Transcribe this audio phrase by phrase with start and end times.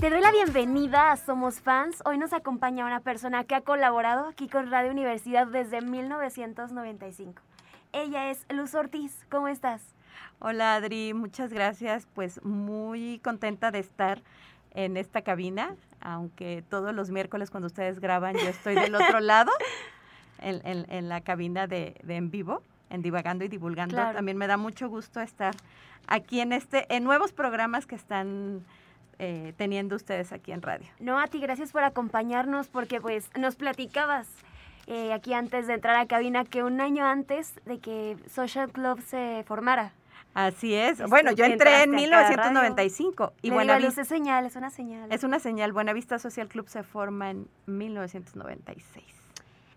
[0.00, 2.02] Te doy la bienvenida a Somos Fans.
[2.06, 7.42] Hoy nos acompaña una persona que ha colaborado aquí con Radio Universidad desde 1995.
[7.92, 9.26] Ella es Luz Ortiz.
[9.30, 9.82] ¿Cómo estás?
[10.38, 12.08] Hola Adri, muchas gracias.
[12.14, 14.22] Pues muy contenta de estar
[14.72, 19.50] en esta cabina, aunque todos los miércoles cuando ustedes graban yo estoy del otro lado,
[20.38, 23.96] en, en- en la cabina de, de en vivo, en Divagando y Divulgando.
[23.96, 24.16] Claro.
[24.16, 25.54] También me da mucho gusto estar
[26.06, 28.64] aquí en este, en nuevos programas que están
[29.22, 30.88] eh, teniendo ustedes aquí en radio.
[30.98, 34.26] No, a ti gracias por acompañarnos porque pues nos platicabas
[34.86, 38.98] eh, aquí antes de entrar a cabina que un año antes de que Social Club
[39.02, 39.92] se formara.
[40.32, 40.92] Así es.
[40.92, 42.62] Esto, bueno, yo entré en entraste acá a radio.
[42.62, 45.12] 1995 y Le Buena digo, Luz, Vista es señal, es una señal.
[45.12, 45.72] es una señal.
[45.72, 49.04] Buenavista Social Club se forma en 1996.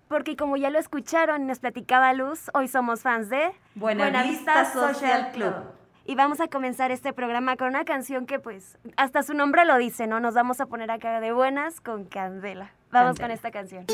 [0.07, 5.82] Porque como ya lo escucharon nos platicaba Luz, hoy somos fans de Buenavista Social Club.
[6.05, 9.77] Y vamos a comenzar este programa con una canción que pues hasta su nombre lo
[9.77, 10.19] dice, ¿no?
[10.19, 12.71] Nos vamos a poner acá de buenas con Candela.
[12.91, 13.85] Vamos con esta canción.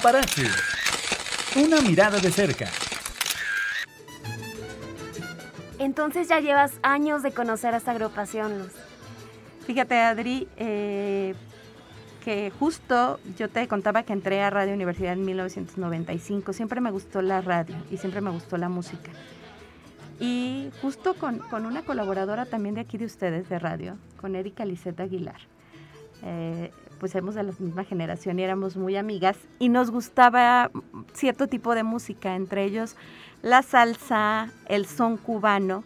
[0.00, 0.46] Paparazzi.
[1.62, 2.64] Una mirada de cerca.
[5.78, 8.72] Entonces ya llevas años de conocer a esta agrupación, Luz.
[9.66, 11.34] Fíjate, Adri, eh,
[12.24, 16.54] que justo yo te contaba que entré a Radio Universidad en 1995.
[16.54, 19.10] Siempre me gustó la radio y siempre me gustó la música.
[20.18, 24.64] Y justo con, con una colaboradora también de aquí de ustedes, de radio, con Erika
[24.64, 25.40] Liseta Aguilar.
[26.22, 26.70] Eh,
[27.00, 30.70] pues éramos de la misma generación y éramos muy amigas y nos gustaba
[31.14, 32.94] cierto tipo de música, entre ellos
[33.42, 35.82] la salsa, el son cubano,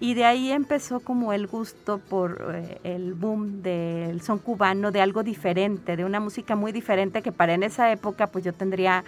[0.00, 5.02] y de ahí empezó como el gusto por eh, el boom del son cubano, de
[5.02, 9.04] algo diferente, de una música muy diferente que para en esa época pues yo tendría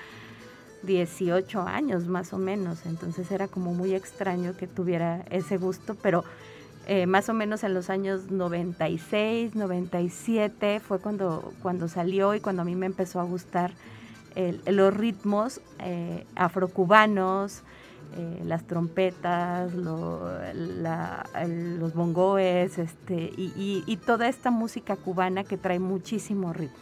[0.82, 6.24] 18 años más o menos, entonces era como muy extraño que tuviera ese gusto, pero
[6.88, 12.62] eh, más o menos en los años 96, 97 fue cuando, cuando salió y cuando
[12.62, 13.72] a mí me empezó a gustar
[14.66, 17.62] los ritmos eh, afrocubanos,
[18.16, 20.30] eh, las trompetas, los
[21.94, 26.78] bongoes, este, y, y- y toda esta música cubana que trae muchísimo ritmo.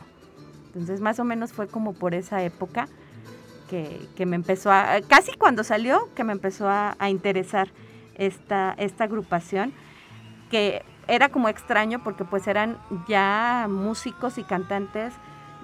[0.67, 2.89] Entonces, más o menos fue como por esa época
[3.71, 7.69] que, que me empezó a, casi cuando salió, que me empezó a, a interesar
[8.17, 9.73] esta, esta agrupación,
[10.51, 12.77] que era como extraño porque pues eran
[13.09, 15.13] ya músicos y cantantes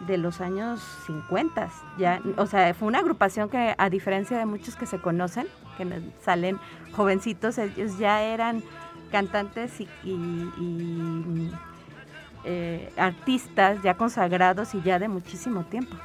[0.07, 1.69] de los años 50.
[1.99, 5.47] Ya, o sea, fue una agrupación que a diferencia de muchos que se conocen,
[5.77, 6.59] que salen
[6.97, 8.63] jovencitos, ellos ya eran
[9.11, 11.53] cantantes y, y- y,
[12.45, 15.97] eh, artistas ya consagrados y ya de muchísimo tiempo.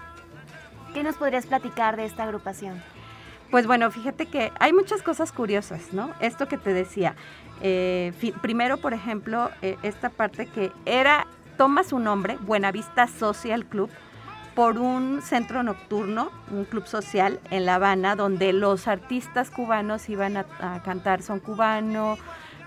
[0.93, 2.81] ¿Qué nos podrías platicar de esta agrupación?
[3.49, 6.11] Pues bueno, fíjate que hay muchas cosas curiosas, ¿no?
[6.19, 7.15] Esto que te decía.
[7.61, 11.27] Eh, primero, por ejemplo, eh, esta parte que era,
[11.57, 13.89] toma su nombre, Buenavista Social Club,
[14.55, 20.37] por un centro nocturno, un club social en La Habana, donde los artistas cubanos iban
[20.37, 22.17] a, cantar son cubano,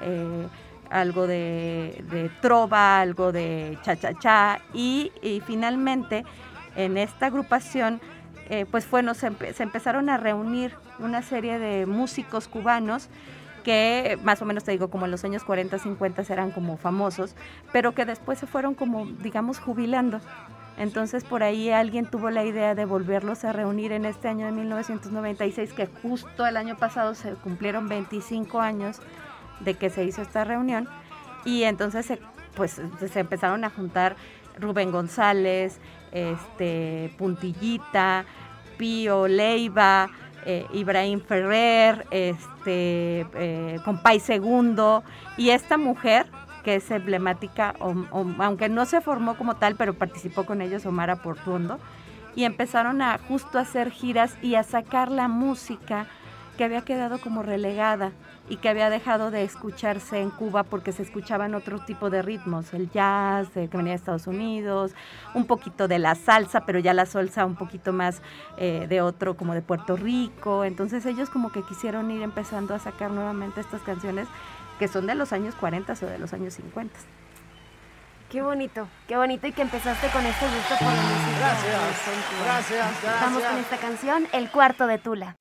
[0.00, 0.46] eh,
[0.88, 6.24] algo de, trova, algo de cha-cha-cha, y, y finalmente
[6.76, 8.00] en esta agrupación
[8.72, 13.08] pues fue, nos empe- se empezaron a reunir una serie de músicos cubanos
[13.62, 17.34] que más o menos te digo como en los años 40, 50 eran como famosos,
[17.72, 20.20] pero que después se fueron como digamos jubilando.
[20.76, 24.52] Entonces por ahí alguien tuvo la idea de volverlos a reunir en este año de
[24.52, 29.00] 1996, que justo el año pasado se cumplieron 25 años
[29.60, 30.88] de que se hizo esta reunión
[31.44, 32.18] y entonces se,
[32.54, 34.16] pues se empezaron a juntar
[34.58, 35.78] Rubén González,
[36.12, 38.24] este Puntillita,
[38.78, 40.08] Pío Leiva,
[40.46, 45.02] eh, Ibrahim Ferrer, este eh, Compay Segundo
[45.36, 46.26] y esta mujer
[46.64, 47.74] que es emblemática,
[48.38, 51.78] aunque no se formó como tal, pero participó con ellos Omar Portuondo,
[52.36, 56.06] y empezaron a justo hacer giras y a sacar la música
[56.60, 58.12] que había quedado como relegada
[58.50, 62.74] y que había dejado de escucharse en Cuba porque se escuchaban otro tipo de ritmos,
[62.74, 64.92] el jazz eh, que venía de Estados Unidos,
[65.32, 68.20] un poquito de la salsa, pero ya la salsa un poquito más
[68.58, 70.64] eh, de otro, como de Puerto Rico.
[70.64, 74.28] Entonces ellos como que quisieron ir empezando a sacar nuevamente estas canciones
[74.78, 76.94] que son de los años 40 o de los años 50.
[78.28, 81.38] Qué bonito, qué bonito y que empezaste con este gusto por la música.
[81.38, 82.44] Gracias, cubana.
[82.44, 83.50] gracias, Vamos gracias.
[83.50, 85.36] con esta canción, El cuarto de Tula.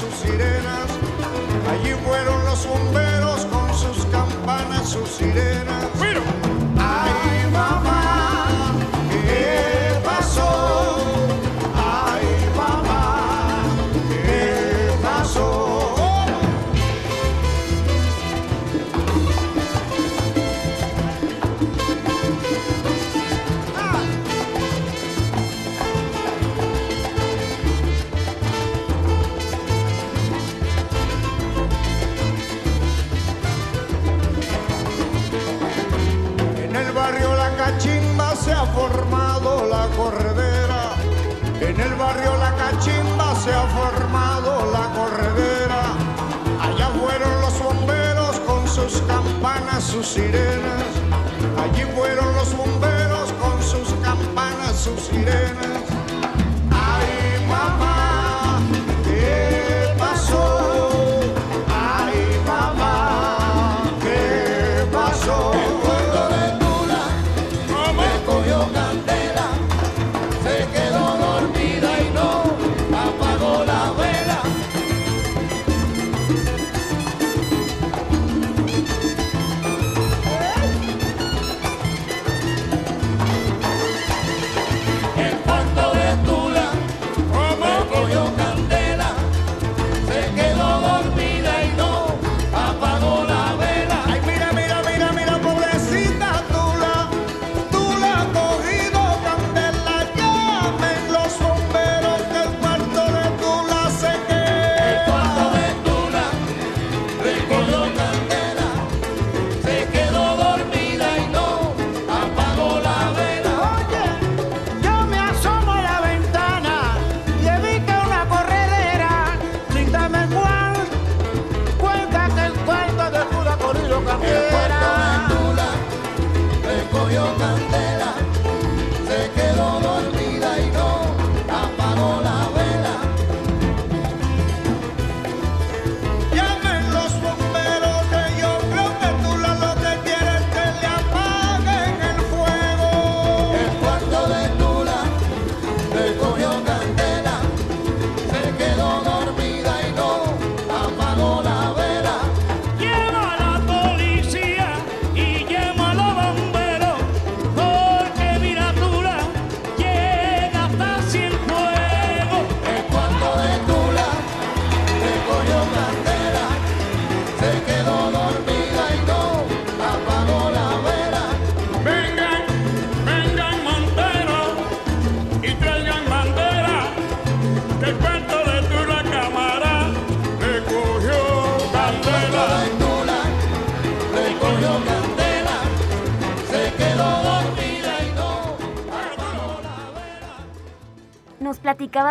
[0.00, 0.88] Sus sirenas.
[1.70, 5.86] Allí fueron los bomberos con sus campanas, sus sirenas.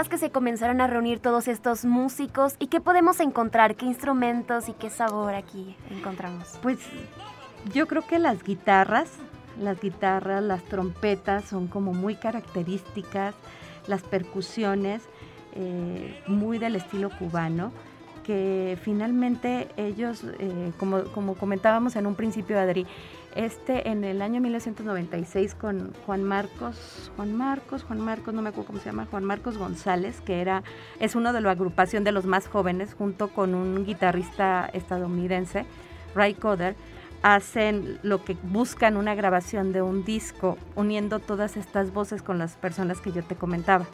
[0.07, 4.73] Que se comenzaron a reunir todos estos músicos y qué podemos encontrar, qué instrumentos y
[4.73, 6.59] qué sabor aquí encontramos.
[6.61, 6.77] Pues
[7.73, 9.09] yo creo que las guitarras,
[9.59, 13.35] las guitarras, las trompetas son como muy características,
[13.87, 15.01] las percusiones,
[15.55, 17.71] eh, muy del estilo cubano,
[18.23, 22.85] que finalmente ellos, eh, como, como comentábamos en un principio, Adri,
[23.35, 28.67] este en el año 1996 con Juan Marcos, Juan Marcos, Juan Marcos, no me acuerdo
[28.67, 30.63] cómo se llama, Juan Marcos González, que era,
[30.99, 35.65] es uno de la agrupación de los más jóvenes, junto con un guitarrista estadounidense,
[36.15, 36.75] Ray Coder,
[37.21, 42.55] hacen lo que buscan una grabación de un disco, uniendo todas estas voces con las
[42.55, 43.85] personas que yo te comentaba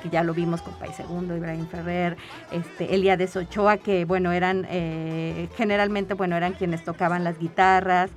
[0.00, 2.16] que ya lo vimos con País Segundo, Ibrahim Ferrer,
[2.50, 8.10] este, Eliades Ochoa, que bueno, eran eh, generalmente, bueno, eran quienes tocaban las guitarras,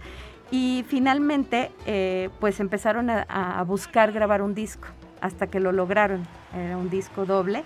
[0.54, 4.88] y finalmente, eh, pues empezaron a, buscar grabar un disco,
[5.20, 6.28] hasta que lo lograron.
[6.56, 7.64] Era un disco doble.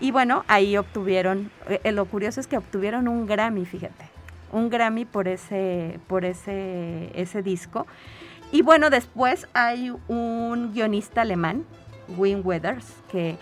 [0.00, 4.04] Y bueno, ahí obtuvieron, eh, lo curioso es que obtuvieron un Grammy, fíjate,
[4.52, 7.88] un Grammy por ese, por ese, ese disco.
[8.52, 11.64] Y bueno, después hay un guionista alemán,
[12.16, 13.38] Wim Weathers, que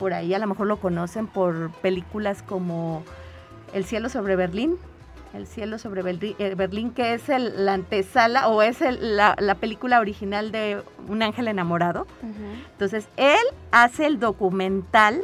[0.00, 3.04] por ahí a lo mejor lo conocen por películas como
[3.72, 4.78] El cielo sobre Berlín,
[5.34, 10.52] el cielo sobre eh, Berlín, que es el, la antesala o es la, película original
[10.52, 12.06] de Un ángel enamorado.
[12.72, 15.22] Entonces, él hace el documental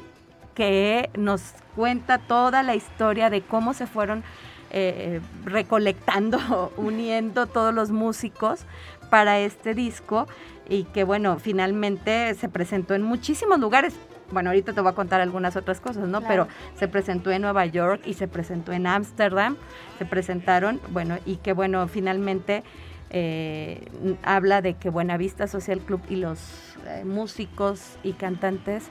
[0.54, 4.24] que nos cuenta toda la historia de cómo se fueron
[4.70, 8.64] eh, recolectando, uniendo todos los músicos
[9.10, 10.26] para este disco
[10.68, 13.94] y que bueno, finalmente se presentó en muchísimos lugares
[14.30, 16.20] bueno, ahorita te voy a contar algunas otras cosas, ¿no?
[16.22, 19.56] Pero se presentó en Nueva York y se presentó en Ámsterdam,
[19.98, 22.62] se presentaron, bueno, y que bueno, finalmente
[23.10, 23.88] eh,
[24.22, 26.38] habla de que Buenavista Social Club y los
[26.86, 28.88] eh, músicos y cantantes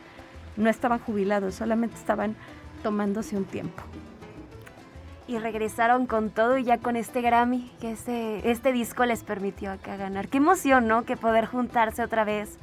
[0.55, 2.35] no estaban jubilados, solamente estaban
[2.81, 3.83] tomándose un tiempo.
[5.27, 9.71] Y regresaron con todo y ya con este Grammy, que este, este disco les permitió
[9.71, 10.29] acá ganar.
[10.29, 11.03] Qué emoción, ¿no?
[11.03, 12.57] Que poder juntarse otra vez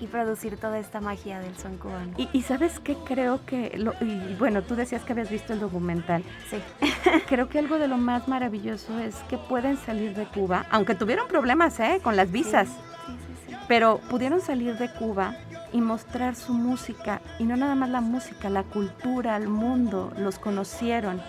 [0.00, 2.14] y producir toda esta magia del son cubano.
[2.16, 6.24] Y, sabes qué creo que, lo, y bueno, tú decías que habías visto el documental.
[6.48, 6.56] Sí.
[7.28, 11.28] creo que algo de lo más maravilloso es que pueden salir de Cuba, aunque tuvieron
[11.28, 12.00] problemas ¿eh?
[12.02, 13.14] con las visas, sí,
[13.46, 15.36] sí, pero pudieron salir de Cuba
[15.72, 20.38] y mostrar su música, y no nada más la música, la cultura, el mundo, los
[20.38, 21.20] conocieron.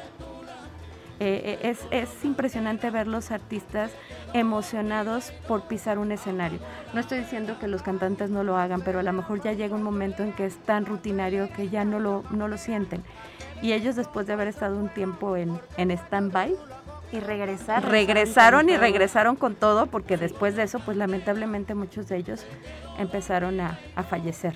[1.23, 3.91] Eh, eh, es, impresionante ver los artistas
[4.33, 6.57] emocionados por pisar un escenario.
[6.95, 9.75] No estoy diciendo que los cantantes no lo hagan, pero a lo mejor ya llega
[9.75, 13.03] un momento en que es tan rutinario que ya no lo, no lo sienten.
[13.61, 16.55] Y ellos después de haber estado un tiempo en, en stand-by,
[17.11, 17.91] y regresaron.
[17.91, 22.47] Regresaron y regresaron con todo porque después de eso, pues lamentablemente muchos de ellos
[22.97, 24.55] empezaron a, a fallecer.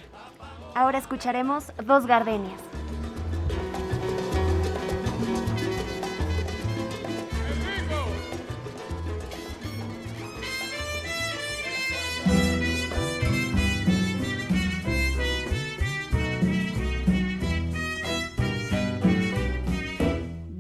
[0.74, 2.62] Ahora escucharemos Dos Gardenias.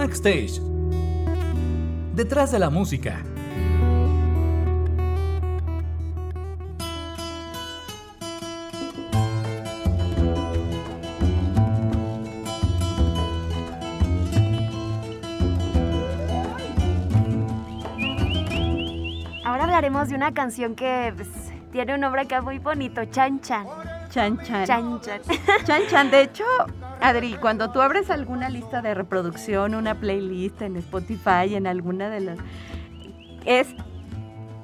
[0.00, 0.62] Backstage.
[2.14, 3.22] Detrás de la música.
[19.44, 21.28] Ahora hablaremos de una canción que pues,
[21.72, 23.66] tiene un nombre acá muy bonito, Chan Chan.
[24.08, 24.64] Chan Chan.
[24.64, 25.20] Chan Chan.
[25.66, 26.10] Chan Chan.
[26.10, 26.44] De hecho,
[27.00, 32.20] Adri, cuando tú abres alguna lista de reproducción, una playlist en Spotify, en alguna de
[32.20, 32.38] las...
[33.46, 33.68] Es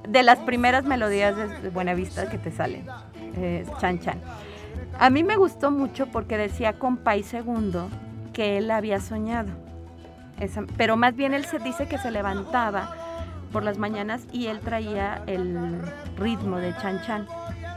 [0.08, 2.86] de las primeras melodías de Buenavista que te salen.
[3.80, 4.20] Chan Chan.
[4.98, 7.88] A mí me gustó mucho porque decía con Pai Segundo
[8.32, 9.48] que él había soñado.
[10.76, 12.94] pero más bien él se dice que se levantaba
[13.52, 15.80] por las mañanas y él traía el
[16.18, 17.26] ritmo de Chan Chan,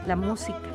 [0.06, 0.69] la música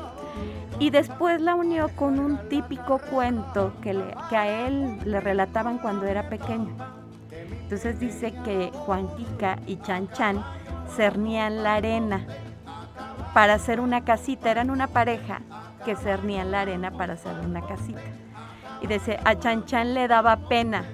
[0.78, 5.78] y después la unió con un típico cuento que, le, que a él le relataban
[5.78, 6.76] cuando era pequeño.
[7.62, 10.44] Entonces dice que Juan Kika y Chan Chan
[10.94, 12.26] cernían la arena
[13.34, 15.40] para hacer una casita, eran una pareja
[15.84, 18.00] que cernían la arena para hacer una casita.
[18.80, 20.84] Y dice, a Chan Chan le daba pena.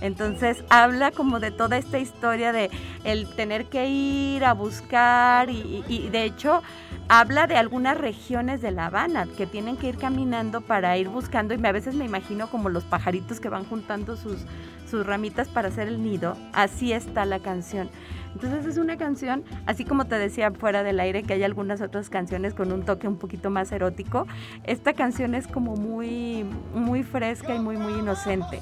[0.00, 2.70] Entonces habla como de toda esta historia de
[3.04, 6.62] el tener que ir a buscar y, y de hecho
[7.08, 11.54] habla de algunas regiones de La Habana que tienen que ir caminando para ir buscando
[11.54, 14.44] y a veces me imagino como los pajaritos que van juntando sus,
[14.88, 16.36] sus ramitas para hacer el nido.
[16.52, 17.88] Así está la canción.
[18.34, 22.10] Entonces es una canción, así como te decía fuera del aire que hay algunas otras
[22.10, 24.26] canciones con un toque un poquito más erótico,
[24.64, 28.60] esta canción es como muy, muy fresca y muy, muy inocente.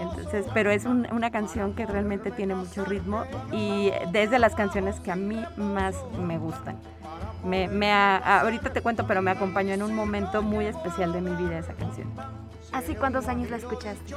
[0.00, 5.10] Entonces, pero es una canción que realmente tiene mucho ritmo y desde las canciones que
[5.10, 6.76] a mí más me gustan.
[7.44, 11.58] Me, ahorita te cuento, pero me acompañó en un momento muy especial de mi vida
[11.58, 12.08] esa canción.
[12.72, 14.14] ¿Hace cuántos años la escuchaste?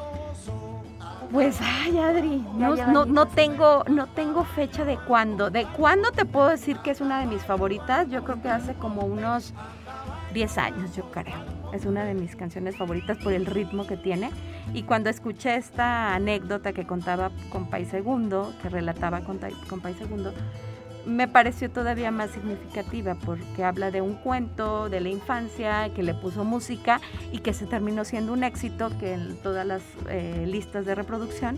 [1.31, 5.51] Pues, ay, Adri, no, no, tengo, no tengo fecha de cuándo.
[5.51, 8.09] De cuándo te puedo decir que es una de mis favoritas.
[8.09, 9.53] Yo creo que hace como unos
[10.33, 11.37] 10 años, yo creo.
[11.73, 14.31] Es una de mis canciones favoritas por el ritmo que tiene.
[14.73, 19.21] Y cuando escuché esta anécdota que contaba con País Segundo, que relataba
[19.79, 20.33] País Segundo,
[21.05, 26.13] me pareció todavía más significativa porque habla de un cuento de la infancia que le
[26.13, 30.85] puso música y que se terminó siendo un éxito que en todas las eh, listas
[30.85, 31.57] de reproducción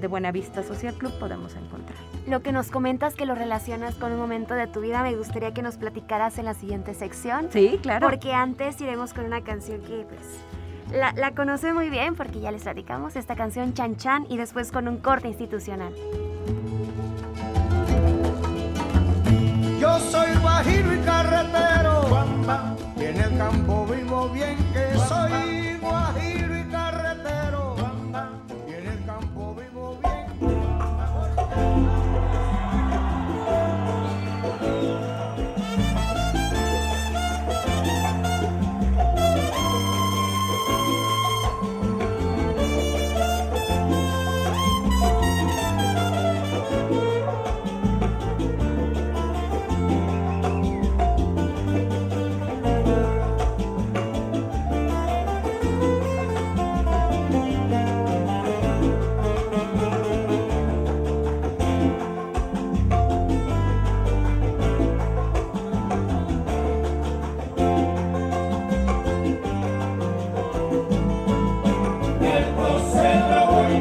[0.00, 2.09] de Buenavista Social Club podemos encontrar.
[2.30, 5.52] Lo que nos comentas que lo relacionas con un momento de tu vida, me gustaría
[5.52, 7.48] que nos platicaras en la siguiente sección.
[7.52, 8.08] Sí, claro.
[8.08, 10.20] Porque antes iremos con una canción que pues
[10.96, 14.70] la, la conoce muy bien porque ya les platicamos esta canción Chan Chan y después
[14.70, 15.92] con un corte institucional.
[19.80, 22.26] Yo soy guajiro y carretero,
[22.96, 26.39] y en el campo vivo bien que soy guajiro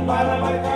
[0.10, 0.69] bye, bye, bye.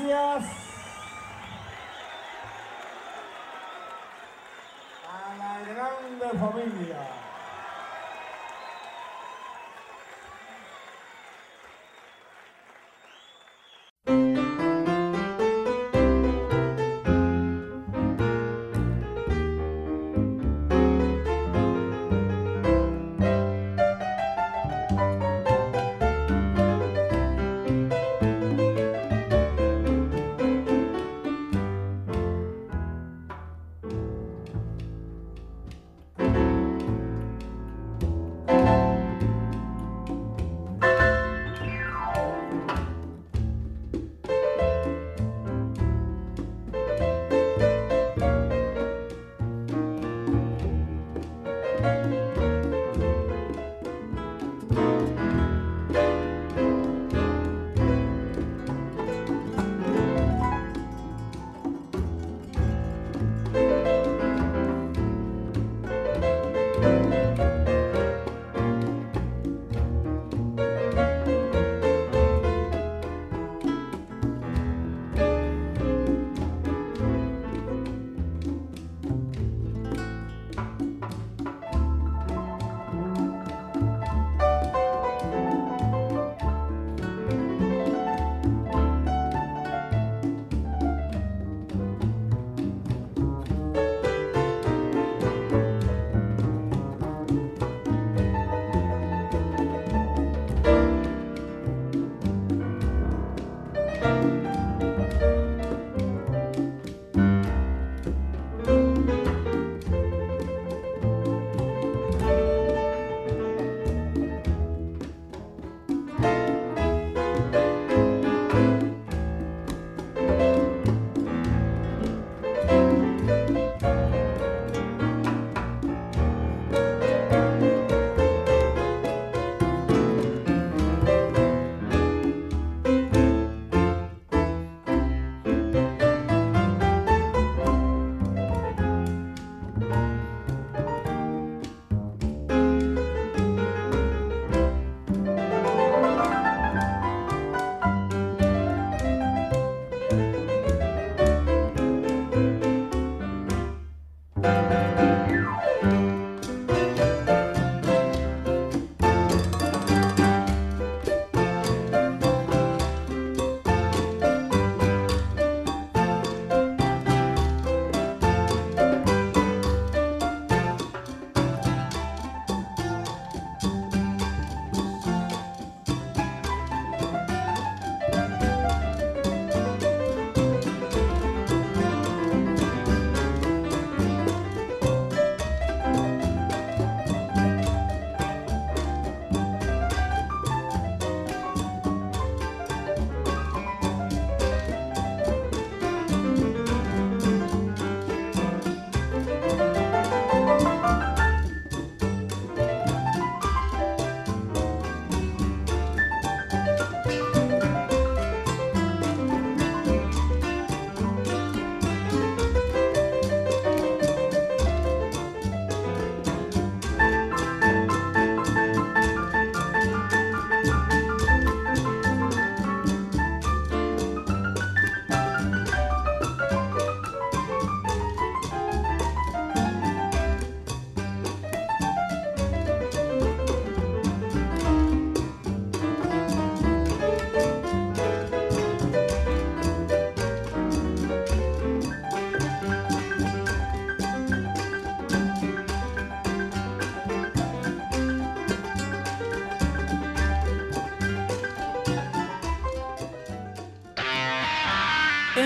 [0.00, 0.53] Gracias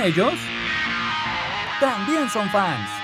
[0.08, 0.32] ellos
[1.80, 2.97] también son fans.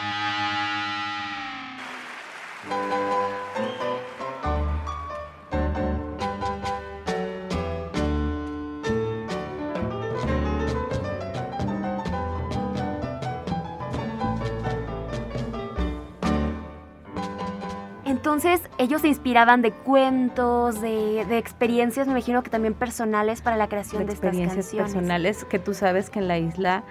[18.84, 23.68] Ellos se inspiraban de cuentos, de, de experiencias, me imagino que también personales para la
[23.68, 24.92] creación de, estas experiencias canciones.
[24.92, 26.84] personales que tú sabes que en la isla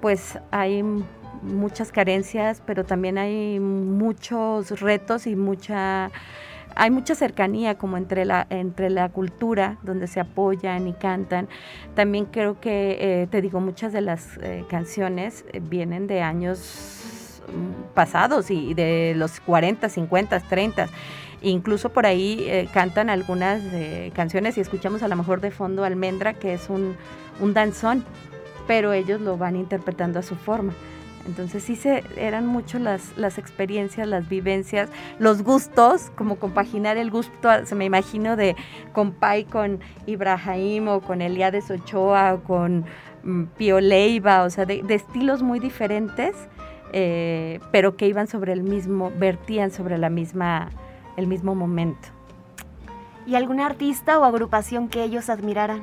[0.00, 0.82] pues hay
[1.42, 6.10] muchas carencias, pero también hay muchos retos y mucha
[6.74, 11.48] hay mucha cercanía como entre la entre la cultura donde se apoyan y cantan.
[11.94, 17.17] También creo que eh, te digo muchas de las eh, canciones eh, vienen de años
[17.94, 20.88] pasados y de los 40, 50, 30.
[21.40, 25.84] Incluso por ahí eh, cantan algunas eh, canciones y escuchamos a lo mejor de fondo
[25.84, 26.96] Almendra, que es un,
[27.40, 28.04] un danzón,
[28.66, 30.72] pero ellos lo van interpretando a su forma.
[31.28, 37.10] Entonces sí se, eran mucho las, las experiencias, las vivencias, los gustos, como compaginar el
[37.10, 38.56] gusto, se me imagino de
[38.94, 42.86] Compay con Ibrahim o con Eliades Ochoa o con
[43.24, 46.34] mm, Pío Leiva, o sea, de, de estilos muy diferentes,
[46.92, 50.70] eh, pero que iban sobre el mismo, vertían sobre la misma,
[51.16, 52.08] el mismo momento.
[53.26, 55.82] ¿Y algún artista o agrupación que ellos admiraran?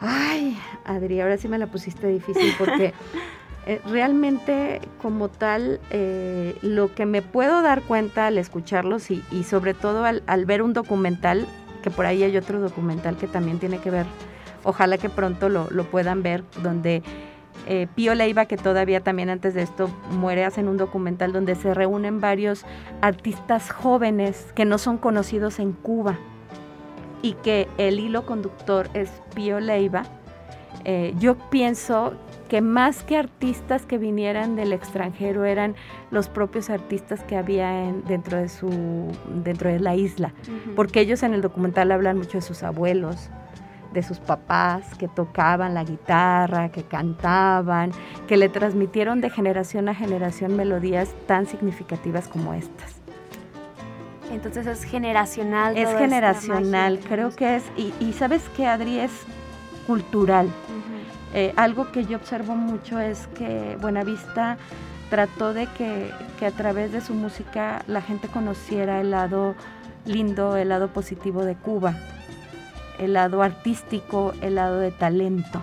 [0.00, 2.94] Ay, Adri, ahora sí me la pusiste difícil porque
[3.66, 9.44] eh, realmente como tal, eh, lo que me puedo dar cuenta al escucharlos y, y
[9.44, 11.46] sobre todo al, al ver un documental,
[11.82, 14.06] que por ahí hay otro documental que también tiene que ver,
[14.64, 17.02] ojalá que pronto lo, lo puedan ver, donde
[17.66, 21.74] eh, Pío Leiva, que todavía también antes de esto muere, hacen un documental donde se
[21.74, 22.64] reúnen varios
[23.00, 26.18] artistas jóvenes que no son conocidos en Cuba
[27.22, 30.04] y que el hilo conductor es Pío Leiva,
[30.84, 32.14] eh, yo pienso
[32.48, 35.74] que más que artistas que vinieran del extranjero eran
[36.10, 38.68] los propios artistas que había en- dentro de su
[39.44, 40.32] dentro de la isla,
[40.74, 43.30] porque ellos en el documental hablan mucho de sus abuelos,
[43.92, 47.92] de sus papás que tocaban la guitarra, que cantaban,
[48.28, 52.96] que le transmitieron de generación a generación melodías tan significativas como estas.
[54.30, 55.76] Entonces es generacional.
[55.76, 57.08] Es generacional, magia.
[57.08, 59.10] creo que es, y, y sabes que Adri es
[59.86, 60.48] cultural.
[61.34, 64.56] Eh, algo que yo observo mucho es que Buenavista
[65.10, 69.54] trató de que, que a través de su música la gente conociera el lado
[70.06, 71.96] lindo, el lado positivo de Cuba,
[73.00, 75.60] el lado artístico, el lado de talento.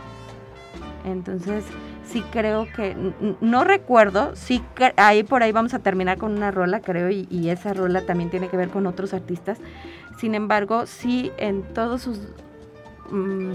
[1.05, 1.63] Entonces,
[2.05, 2.95] sí creo que,
[3.39, 4.61] no recuerdo, sí,
[4.97, 8.49] ahí por ahí vamos a terminar con una rola, creo, y, esa rola también tiene
[8.49, 9.59] que ver con otros artistas.
[10.17, 12.19] Sin embargo, sí, en todos sus
[13.11, 13.51] mm,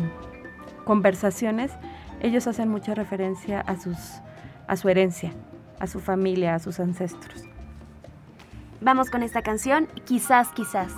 [0.84, 1.72] conversaciones,
[2.20, 3.98] ellos hacen mucha referencia a, sus,
[4.68, 5.32] a su herencia,
[5.80, 7.42] a su familia, a sus ancestros.
[8.80, 10.92] Vamos con esta canción, quizás, quizás.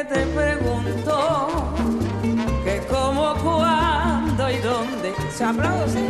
[0.00, 1.48] Que te pregunto
[2.64, 6.08] que cómo, cuándo y dónde, se aplaude,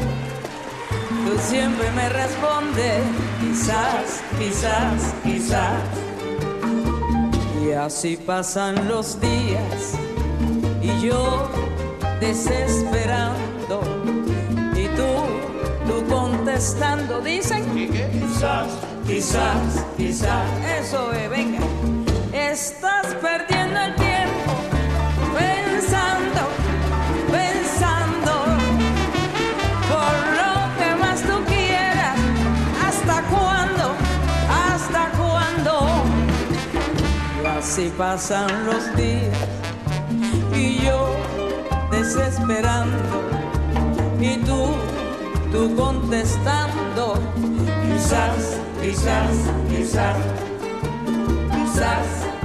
[1.27, 3.03] tú siempre me respondes,
[3.41, 5.83] quizás, quizás, quizás.
[7.65, 9.95] Y así pasan los días
[10.83, 11.49] y yo
[12.21, 13.81] desesperando
[14.77, 15.11] y tú,
[15.87, 18.69] tú contestando, dicen quizás,
[19.07, 20.47] quizás, quizás.
[20.81, 21.61] Eso es, venga.
[22.33, 23.60] Estás perdiendo
[25.33, 26.43] Pensando,
[27.31, 28.33] pensando,
[29.89, 32.19] por lo que más tú quieras,
[32.85, 33.95] hasta cuando,
[34.51, 35.73] hasta cuando.
[37.59, 39.39] Así pasan los días,
[40.53, 41.17] y yo
[41.91, 43.23] desesperando,
[44.21, 44.75] y tú,
[45.53, 47.15] tú contestando.
[47.87, 49.31] Quizás, quizás,
[49.69, 50.17] quizás,
[51.53, 52.30] quizás.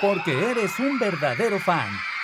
[0.00, 2.15] Porque eres un verdadero fan.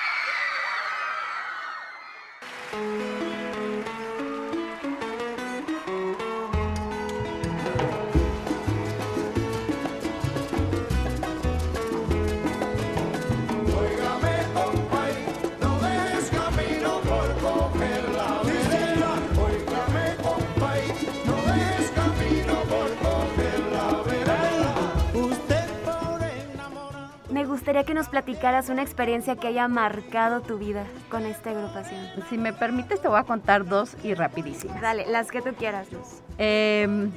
[27.72, 32.06] Gustaría que nos platicaras una experiencia que haya marcado tu vida con esta agrupación.
[32.28, 34.78] Si me permites, te voy a contar dos y rapidísimas.
[34.82, 36.20] Dale, las que tú quieras, Luz.
[36.36, 37.08] Eh,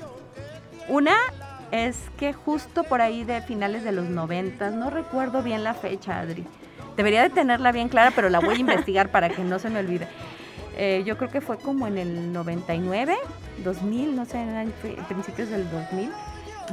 [0.88, 1.18] una
[1.72, 6.22] es que justo por ahí de finales de los 90, no recuerdo bien la fecha,
[6.22, 6.46] Adri.
[6.96, 9.80] Debería de tenerla bien clara, pero la voy a investigar para que no se me
[9.80, 10.08] olvide.
[10.78, 13.18] Eh, yo creo que fue como en el 99,
[13.62, 14.72] 2000, no sé, en
[15.10, 16.10] principios del 2000.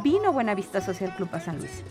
[0.05, 1.83] Vino Buenavista Social Club a San Luis.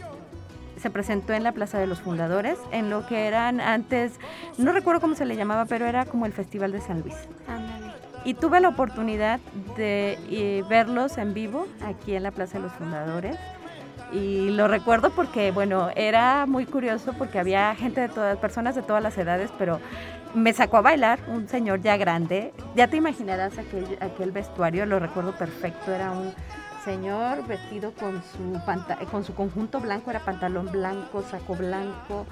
[0.81, 4.13] Se presentó en la Plaza de los Fundadores, en lo que eran antes,
[4.57, 7.15] no recuerdo cómo se le llamaba, pero era como el Festival de San Luis.
[7.47, 7.93] Ándale.
[8.23, 9.39] Y tuve la oportunidad
[9.77, 13.37] de eh, verlos en vivo aquí en la Plaza de los Fundadores.
[14.11, 18.81] Y lo recuerdo porque, bueno, era muy curioso porque había gente de todas, personas de
[18.81, 19.79] todas las edades, pero
[20.33, 22.53] me sacó a bailar un señor ya grande.
[22.75, 25.91] Ya te imaginarás aquel, aquel vestuario, lo recuerdo perfecto.
[25.91, 26.33] Era un
[26.83, 28.59] señor vestido con su,
[29.09, 32.25] con su conjunto blanco, era pantalón blanco, saco blanco.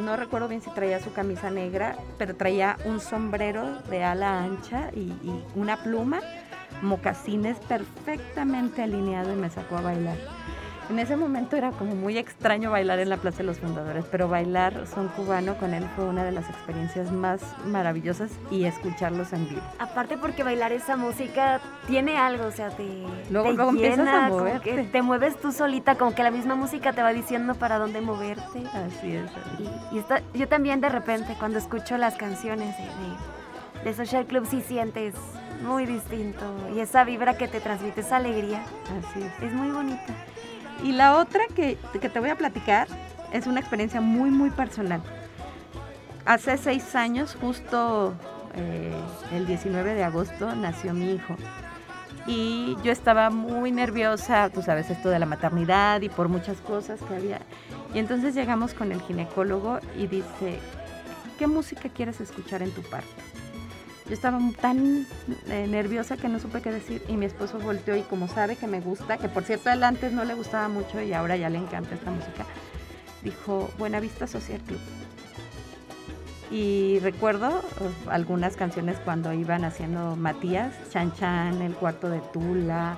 [0.00, 4.90] No recuerdo bien si traía su camisa negra, pero traía un sombrero de ala ancha
[4.94, 6.20] y, y una pluma,
[6.82, 10.16] mocasines perfectamente alineado y me sacó a bailar.
[10.90, 14.26] En ese momento era como muy extraño bailar en la Plaza de los Fundadores, pero
[14.26, 19.46] bailar son cubano con él fue una de las experiencias más maravillosas y escucharlos en
[19.50, 19.60] vivo.
[19.78, 22.84] Aparte porque bailar esa música tiene algo, o sea, te,
[23.30, 24.60] Luego- te luego empiezas a como moverte.
[24.76, 28.00] que te mueves tú solita, como que la misma música te va diciendo para dónde
[28.00, 28.62] moverte.
[28.72, 29.30] Así es.
[29.92, 34.24] Y, y está- yo también de repente cuando escucho las canciones de, de- de Social
[34.24, 35.14] Club sí sientes
[35.62, 38.62] muy distinto y esa vibra que te transmite esa alegría
[38.98, 39.42] Así es.
[39.42, 40.14] es muy bonita.
[40.82, 42.88] Y la otra que, que te voy a platicar
[43.32, 45.02] es una experiencia muy, muy personal.
[46.24, 48.14] Hace seis años, justo
[48.54, 48.92] eh,
[49.32, 51.36] el 19 de agosto, nació mi hijo.
[52.26, 57.00] Y yo estaba muy nerviosa, tú sabes, esto de la maternidad y por muchas cosas
[57.00, 57.40] que había.
[57.94, 60.58] Y entonces llegamos con el ginecólogo y dice,
[61.38, 63.08] ¿qué música quieres escuchar en tu parto?
[64.08, 65.06] Yo estaba tan
[65.50, 68.66] eh, nerviosa que no supe qué decir y mi esposo volteó y como sabe que
[68.66, 71.58] me gusta, que por cierto él antes no le gustaba mucho y ahora ya le
[71.58, 72.46] encanta esta música,
[73.22, 74.80] dijo Buenavista Social Club.
[76.50, 82.96] Y recuerdo uh, algunas canciones cuando iban haciendo Matías, Chan Chan, El Cuarto de Tula,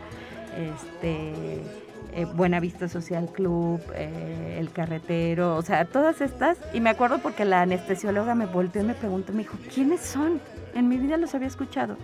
[0.56, 1.60] este,
[2.12, 6.58] eh, Buenavista Social Club, eh, El Carretero, o sea, todas estas.
[6.72, 10.40] Y me acuerdo porque la anestesióloga me volteó y me preguntó, me dijo, ¿quiénes son?
[10.74, 11.96] En mi vida los había escuchado.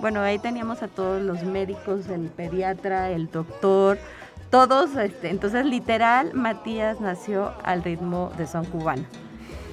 [0.00, 3.98] Bueno, ahí teníamos a todos los médicos, el pediatra, el doctor,
[4.50, 9.04] todos, este, entonces literal, Matías nació al ritmo de son cubano.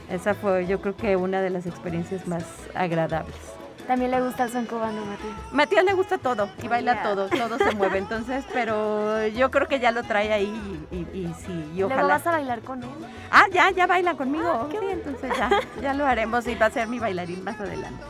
[0.09, 2.45] Esa fue yo creo que una de las experiencias más
[2.75, 3.58] agradables.
[3.89, 5.51] También le gusta el son cubano, Matías.
[5.51, 9.79] Matías le gusta todo y baila todo, todo se mueve, entonces, pero yo creo que
[9.79, 10.45] ya lo trae ahí
[10.91, 12.07] y, y- y sí, y Luego ojalá.
[12.17, 12.89] vas a bailar con él.
[13.31, 14.69] Ah, ya, ya baila conmigo.
[14.69, 15.49] sí, entonces ya,
[15.81, 18.03] ya lo haremos y va a ser mi bailarín más adelante.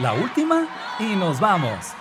[0.00, 0.66] La última
[0.98, 1.92] y nos vamos.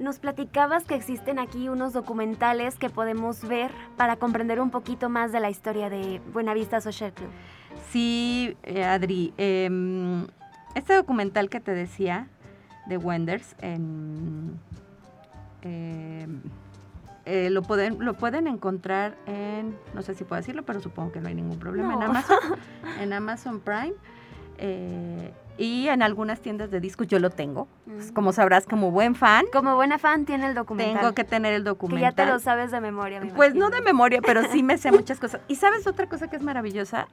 [0.00, 5.30] Nos platicabas que existen aquí unos documentales que podemos ver para comprender un poquito más
[5.30, 7.30] de la historia de Buenavista Social Club.
[7.90, 9.32] Sí, eh, Adri.
[9.36, 10.26] em,
[10.74, 12.26] este documental que te decía
[12.86, 14.58] de Wenders, en,
[15.62, 16.40] em,
[17.26, 21.20] eh, lo, pueden, lo pueden encontrar en, no sé si puedo decirlo, pero supongo que
[21.20, 22.02] no hay ningún problema, en.
[22.02, 22.38] Amazon,
[23.00, 23.94] en Amazon Prime.
[24.58, 27.68] eh, y en algunas tiendas de discos yo lo tengo.
[27.84, 28.14] Pues, Mm.
[28.14, 31.00] como sabrás, como buen fan, Como buena fan tiene el documental.
[31.00, 32.00] tengo que tener el que documental.
[32.02, 33.20] ya te lo sabes de memoria.
[33.20, 35.42] me Pues no de memoria, pero sí me sé muchas cosas.
[35.48, 37.08] ¿Y sabes otra cosa que es maravillosa?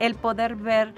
[0.00, 0.92] El poder ver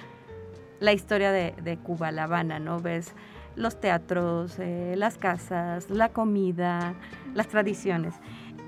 [0.81, 2.81] la historia de, de Cuba, La Habana, ¿no?
[2.81, 3.15] Ves
[3.57, 6.95] los teatros, eh, las casas, la comida,
[7.35, 8.15] las tradiciones.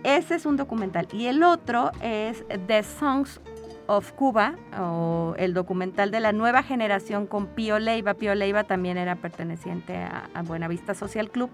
[0.05, 1.09] Ese es un documental.
[1.13, 3.41] Y el otro es The Songs
[3.87, 8.15] of Cuba, o el documental de la nueva generación con Pío Leiva.
[8.15, 11.51] Pío Leiva también era perteneciente a, Buenavista Social Club.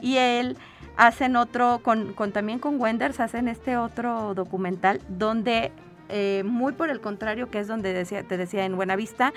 [0.00, 0.56] Y él
[0.96, 5.72] hacen otro, con, también con Wenders, hacen este otro documental donde,
[6.08, 9.32] eh, muy por el contrario, que es donde te decía en Buenavista,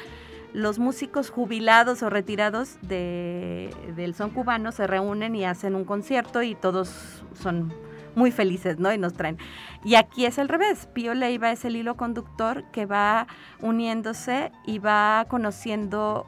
[0.56, 6.41] los músicos jubilados o retirados de, del son cubano se reúnen y hacen un concierto
[6.43, 7.74] y todos son
[8.16, 8.93] muy felices, ¿no?
[8.93, 9.38] Y nos traen.
[9.84, 10.88] Y aquí es al revés.
[10.93, 13.28] Pío Leiva es el hilo conductor que va
[13.62, 16.26] uniéndose y va conociendo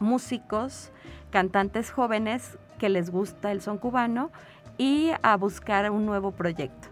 [0.00, 0.90] músicos,
[1.30, 4.30] cantantes jóvenes que les gusta el son cubano
[4.78, 6.88] y a buscar un nuevo proyecto.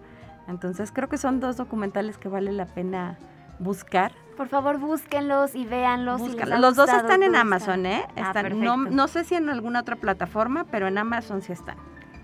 [0.48, 3.18] Entonces creo que son dos documentales que vale la pena
[3.58, 4.12] buscar.
[4.38, 6.20] Por favor, búsquenlos y véanlos.
[6.20, 6.54] si les Búscalo.
[6.54, 8.04] ha Los dos están en Amazon, ¿eh?
[8.16, 8.96] Ah, Están, no, perfecto.
[8.96, 11.76] no sé si en alguna otra plataforma, pero en Amazon sí están.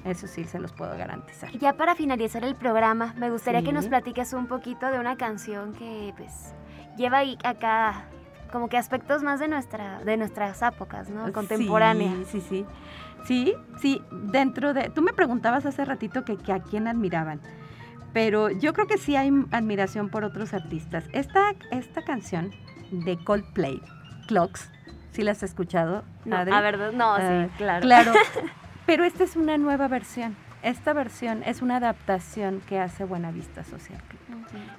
[0.04, 1.50] Eso sí, se los puedo garantizar.
[1.58, 5.72] Ya para finalizar el programa, me gustaría que nos platiques un poquito de una canción
[5.72, 6.54] que pues
[6.96, 8.04] lleva ahí acá
[8.52, 11.32] como que aspectos más de nuestra de nuestras épocas, ¿no?
[11.32, 12.28] Contemporáneas.
[12.28, 12.66] Sí, sí, sí.
[13.24, 14.90] Sí, sí, dentro de...
[14.90, 17.40] Tú me preguntabas hace ratito que, que a quién admiraban,
[18.14, 21.04] pero yo creo que sí hay admiración por otros artistas.
[21.12, 22.52] Esta, esta canción
[22.90, 23.82] de Coldplay,
[24.28, 24.70] Clocks,
[25.10, 26.04] ¿sí la has escuchado?
[26.24, 26.54] No, Adri?
[26.54, 27.82] a ver, no, Ah, sí, claro.
[27.82, 28.12] Claro,
[28.86, 30.36] pero esta es una nueva versión.
[30.62, 34.20] Esta versión es una adaptación que hace Buenavista Social Club.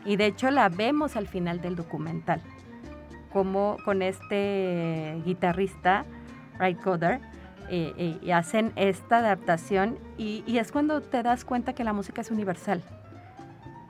[0.06, 2.42] Y de hecho la vemos al final del documental,
[3.34, 6.06] como con este guitarrista,
[6.58, 7.20] Ray Coder,
[7.70, 11.94] eh, eh, y hacen esta adaptación y, y es cuando te das cuenta que la
[11.94, 12.84] música es universal,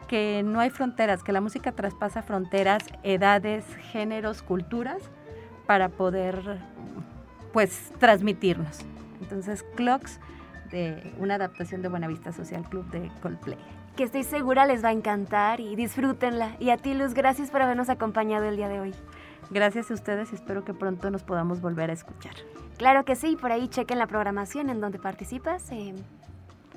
[0.08, 5.02] que no hay fronteras, que la música traspasa fronteras, edades, géneros, culturas,
[5.66, 6.60] para poder
[7.54, 8.80] pues transmitirnos.
[9.22, 10.20] Entonces, Clocks,
[10.72, 13.58] de una adaptación de Buenavista Social Club de Coldplay.
[13.96, 16.58] Que estoy segura les va a encantar y disfrútenla.
[16.60, 18.94] Y a ti, Luz, gracias por habernos acompañado el día de hoy.
[19.52, 22.34] Gracias a ustedes y espero que pronto nos podamos volver a escuchar.
[22.78, 25.94] Claro que sí, por ahí chequen la programación en donde participas, eh,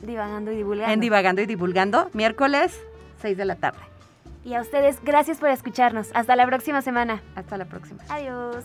[0.02, 0.92] divagando y divulgando.
[0.92, 2.78] En Divagando y Divulgando, miércoles
[3.20, 3.80] 6 de la tarde.
[4.44, 6.10] y a ustedes, gracias por escucharnos.
[6.14, 7.20] Hasta la próxima semana.
[7.34, 8.02] Hasta la próxima.
[8.08, 8.64] Adiós.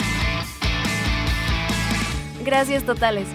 [2.43, 3.27] Gracias totales.